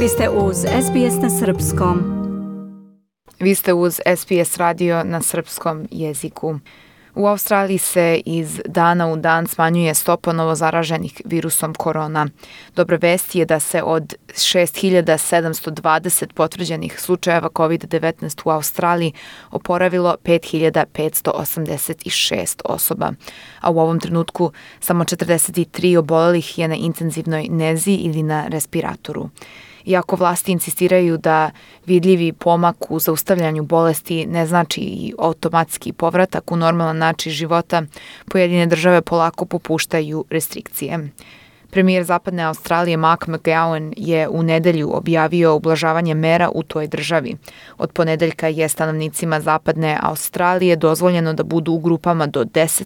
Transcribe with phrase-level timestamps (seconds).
[0.00, 1.98] Vi ste uz SBS na Srpskom.
[3.40, 6.58] Vi ste uz SBS radio na srpskom jeziku.
[7.14, 12.28] U Australiji se iz dana u dan smanjuje stopa novozaraženih virusom korona.
[12.74, 19.12] Dobra vest je da se od 6720 potvrđenih slučajeva COVID-19 u Australiji
[19.50, 23.12] oporavilo 5586 osoba,
[23.60, 29.28] a u ovom trenutku samo 43 obolelih je na intenzivnoj nezi ili na respiratoru.
[29.86, 31.50] Iako vlasti insistiraju da
[31.86, 37.82] vidljivi pomak u zaustavljanju bolesti ne znači i automatski povratak u normalan način života,
[38.30, 41.08] pojedine države polako popuštaju restrikcije.
[41.76, 47.36] Premijer Zapadne Australije Mark McGowan je u nedelju objavio ublažavanje mera u toj državi.
[47.78, 52.84] Od ponedeljka je stanovnicima Zapadne Australije dozvoljeno da budu u grupama do 10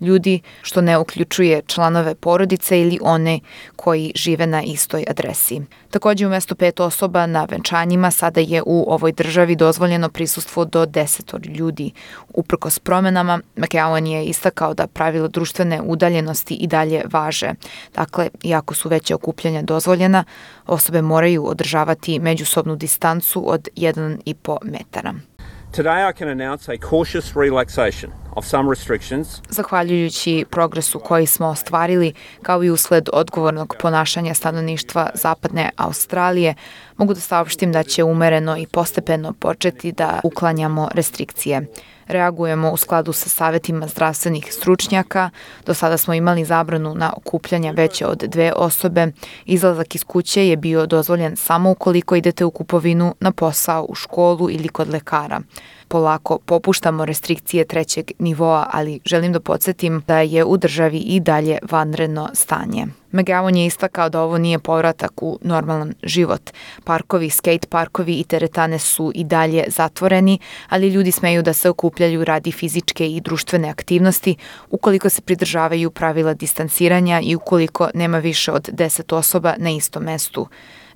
[0.00, 3.40] ljudi, što ne uključuje članove porodice ili one
[3.76, 5.60] koji žive na istoj adresi.
[5.90, 11.46] Takođe, umesto pet osoba na venčanjima, sada je u ovoj državi dozvoljeno prisustvo do desetor
[11.46, 11.92] ljudi.
[12.34, 17.50] Uprkos promenama, McGowan je istakao da pravila društvene udaljenosti i dalje važe.
[17.94, 20.24] Dakle, iako su veće okupljanja dozvoljena,
[20.66, 25.14] osobe moraju održavati međusobnu distancu od 1,5 metara.
[25.76, 28.10] Today I can announce a cautious relaxation.
[29.48, 36.54] Zahvaljujući progresu koji smo ostvarili, kao i usled odgovornog ponašanja stanovništva zapadne Australije,
[36.96, 41.66] mogu da saopštim da će umereno i postepeno početi da uklanjamo restrikcije
[42.10, 45.30] reagujemo u skladu sa savetima zdravstvenih stručnjaka.
[45.66, 49.12] Do sada smo imali zabranu na okupljanja veće od dve osobe.
[49.44, 54.50] Izlazak iz kuće je bio dozvoljen samo ukoliko idete u kupovinu, na posao, u školu
[54.50, 55.40] ili kod lekara
[55.90, 61.58] polako popuštamo restrikcije trećeg nivoa, ali želim da podsjetim da je u državi i dalje
[61.70, 62.86] vanredno stanje.
[63.12, 66.50] McGowan je istakao da ovo nije povratak u normalan život.
[66.84, 72.24] Parkovi, skate parkovi i teretane su i dalje zatvoreni, ali ljudi smeju da se okupljaju
[72.24, 74.36] radi fizičke i društvene aktivnosti
[74.70, 80.46] ukoliko se pridržavaju pravila distanciranja i ukoliko nema više od 10 osoba na istom mestu.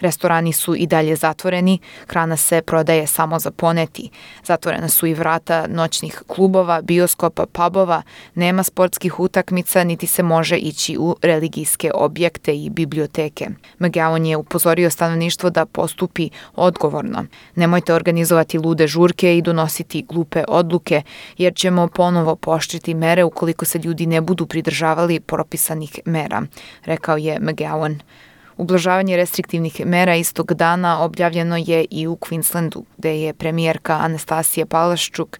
[0.00, 4.10] Restorani su i dalje zatvoreni, hrana se prodaje samo za poneti.
[4.44, 8.03] Zatvorena su i vrata noćnih klubova, bioskopa, pubova,
[8.34, 13.49] nema sportskih utakmica, niti se može ići u religijske objekte i biblioteke.
[13.78, 17.25] McGowan je upozorio stanovništvo da postupi odgovorno.
[17.54, 21.03] Nemojte organizovati lude žurke i donositi glupe odluke,
[21.38, 26.43] jer ćemo ponovo poštriti mere ukoliko se ljudi ne budu pridržavali propisanih mera,
[26.84, 28.00] rekao je McGowan.
[28.56, 35.38] Ublažavanje restriktivnih mera istog dana objavljeno je i u Queenslandu, gde je premijerka Anastasija Palaščuk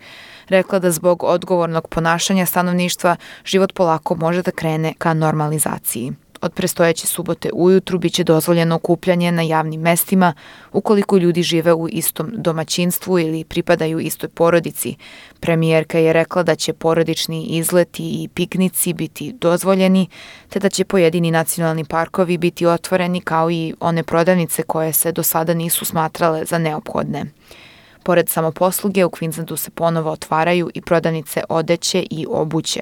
[0.49, 6.13] rekla da zbog odgovornog ponašanja stanovništva život polako može da krene ka normalizaciji.
[6.45, 10.35] Od prestojeće subote ujutru biće dozvoljeno okupljanje na javnim mestima
[10.73, 14.97] ukoliko ljudi žive u istom domaćinstvu ili pripadaju istoj porodici.
[15.41, 20.09] Premijerka je rekla da će porodični izleti i piknici biti dozvoljeni,
[20.49, 25.23] te da će pojedini nacionalni parkovi biti otvoreni kao i one prodavnice koje se do
[25.23, 27.25] sada nisu smatrale za neophodne.
[28.03, 32.81] Pored samoposluge, u Queenslandu se ponovo otvaraju i prodavnice odeće i obuće.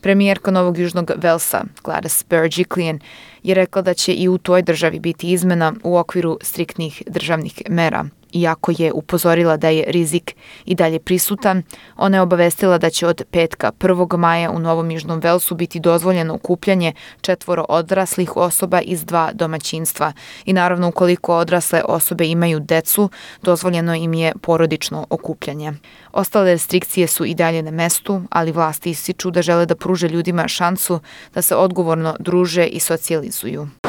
[0.00, 3.00] Premijerka Novog Južnog Velsa, Gladys Berejiklian,
[3.42, 8.04] je rekla da će i u toj državi biti izmena u okviru striktnih državnih mera–
[8.32, 11.62] Iako je upozorila da je rizik i dalje prisutan,
[11.96, 14.16] ona je obavestila da će od petka 1.
[14.16, 20.12] maja u Novom Južnom Velsu biti dozvoljeno okupljanje četvoro odraslih osoba iz dva domaćinstva
[20.44, 23.10] i naravno ukoliko odrasle osobe imaju decu,
[23.42, 25.72] dozvoljeno im je porodično okupljanje.
[26.12, 30.48] Ostale restrikcije su i dalje na mestu, ali vlasti ističu da žele da pruže ljudima
[30.48, 31.00] šansu
[31.34, 33.62] da se odgovorno druže i socijalizuju.
[33.62, 33.88] Uh,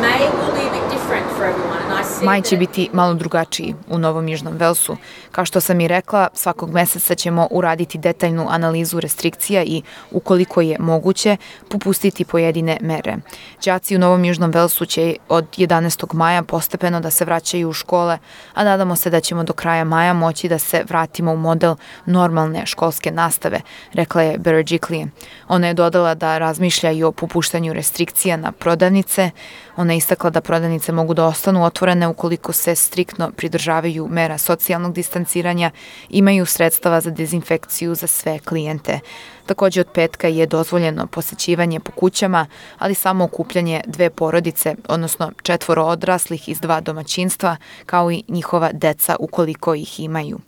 [0.00, 1.75] May will it different for everyone.
[2.22, 4.96] Maj će biti malo drugačiji u Novom Južnom Velsu.
[5.32, 10.76] Kao što sam i rekla, svakog meseca ćemo uraditi detaljnu analizu restrikcija i, ukoliko je
[10.80, 11.36] moguće,
[11.70, 13.16] popustiti pojedine mere.
[13.64, 16.14] Đaci u Novom Južnom Velsu će od 11.
[16.14, 18.18] maja postepeno da se vraćaju u škole,
[18.54, 21.74] a nadamo se da ćemo do kraja maja moći da se vratimo u model
[22.06, 23.60] normalne školske nastave,
[23.92, 25.06] rekla je Berejikli.
[25.48, 29.30] Ona je dodala da razmišlja i o popuštanju restrikcija na prodavnice.
[29.76, 34.92] Ona je istakla da prodavnice mogu da ostanu otvorene ukoliko se striktno pridržavaju mera socijalnog
[34.92, 35.70] distanciranja,
[36.08, 39.00] imaju sredstava za dezinfekciju za sve klijente.
[39.46, 42.46] Takođe od petka je dozvoljeno posećivanje po kućama,
[42.78, 47.56] ali samo okupljanje dve porodice, odnosno četvoro odraslih iz dva domaćinstva,
[47.86, 50.38] kao i njihova deca ukoliko ih imaju.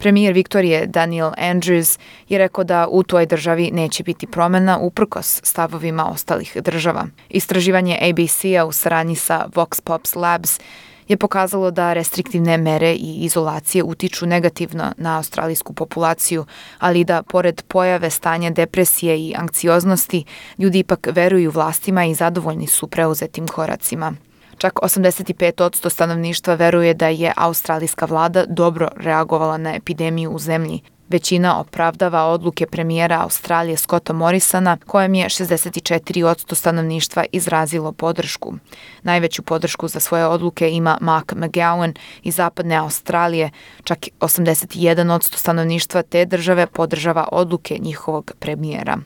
[0.00, 1.98] Premijer Viktorije Daniel Andrews
[2.28, 7.06] je rekao da u toj državi neće biti promena uprkos stavovima ostalih država.
[7.28, 10.60] Istraživanje ABC-a u saradnji sa Vox Pops Labs
[11.08, 16.44] je pokazalo da restriktivne mere i izolacije utiču negativno na australijsku populaciju,
[16.78, 20.24] ali da pored pojave stanja depresije i anksioznosti,
[20.58, 24.14] ljudi ipak veruju vlastima i zadovoljni su preuzetim koracima.
[24.60, 30.80] Čak 85% stanovništva veruje da je australijska vlada dobro reagovala na epidemiju u zemlji,
[31.10, 38.54] Većina opravdava odluke premijera Australije Scotta Morrisona, kojem je 64% stanovništva izrazilo podršku.
[39.02, 43.50] Najveću podršku za svoje odluke ima Mark McGowan iz zapadne Australije,
[43.84, 48.98] čak 81% stanovništva te države podržava odluke njihovog premijera.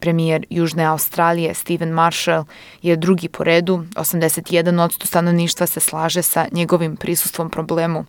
[0.00, 2.44] Premijer Južne Australije Steven Marshall
[2.82, 8.04] je drugi po redu, 81% stanovništva se slaže sa njegovim prisustvom problemu.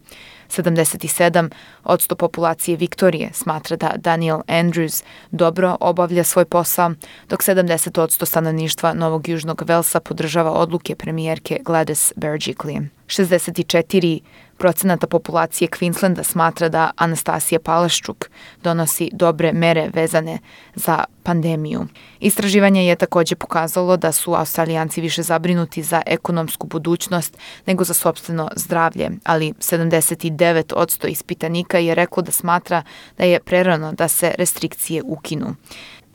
[0.49, 1.49] 77
[1.83, 6.91] odsto populacije Viktorije smatra da Daniel Andrews dobro obavlja svoj posao,
[7.29, 12.98] dok 70 odsto stanovništva Novog Južnog Velsa podržava odluke premijerke Gladys Berejiklian.
[13.09, 14.19] 64
[14.59, 18.29] procenata populacije Queenslanda smatra da Anastasija Palaščuk
[18.63, 20.39] donosi dobre mere vezane
[20.75, 21.87] za pandemiju.
[22.19, 28.49] Istraživanje je takođe pokazalo da su australijanci više zabrinuti za ekonomsku budućnost nego za sobstveno
[28.55, 32.83] zdravlje, ali 79% ispitanika je reklo da smatra
[33.17, 35.55] da je prerano da se restrikcije ukinu.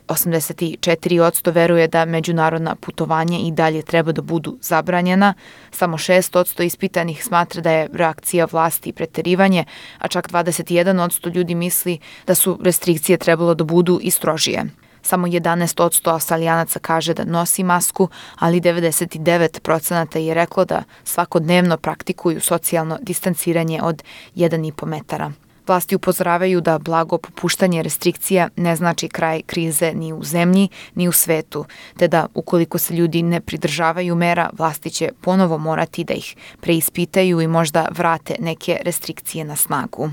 [0.07, 5.33] 84% veruje da međunarodna putovanja i dalje treba da budu zabranjena,
[5.71, 9.65] samo 6% ispitanih smatra da je reakcija vlasti preterivanje,
[9.99, 14.65] a čak 21% ljudi misli da su restrikcije trebalo da budu i strožije.
[15.01, 18.09] Samo 11% australijanaca kaže da nosi masku,
[18.39, 24.03] ali 99% je reklo da svakodnevno praktikuju socijalno distanciranje od
[24.35, 25.31] 1,5 metara.
[25.67, 31.11] Vlasti upozoravaju da blago popuštanje restrikcija ne znači kraj krize ni u zemlji, ni u
[31.11, 31.65] svetu,
[31.97, 37.41] te da ukoliko se ljudi ne pridržavaju mera, vlasti će ponovo morati da ih preispitaju
[37.41, 40.09] i možda vrate neke restrikcije na snagu.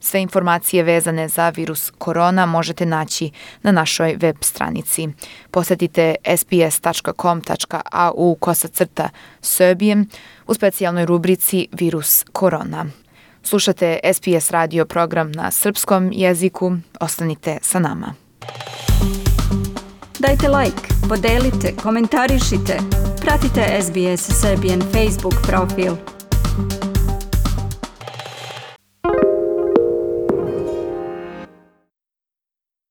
[0.00, 3.30] Sve informacije vezane za virus korona možete naći
[3.62, 5.08] na našoj web stranici.
[5.50, 9.08] Posetite sbs.com.au kosacrta
[9.40, 10.08] Serbijem
[10.46, 13.03] u specijalnoj rubrici Virus korona.
[13.46, 16.72] Slušate SPS radio program na srpskom jeziku.
[17.00, 18.14] Ostanite sa nama.
[20.18, 22.78] Dajte like, podelite, komentarišite.
[23.20, 25.92] Pratite SBS Serbian Facebook profil.